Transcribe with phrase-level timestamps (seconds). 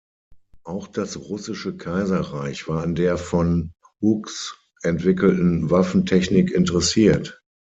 [0.63, 7.43] Auch das Russische Kaiserreich war an der von Hughes entwickelten Waffentechnik interessiert.